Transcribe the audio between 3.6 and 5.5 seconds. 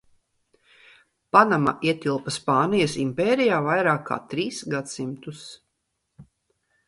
vairāk kā trīs gadsimtus.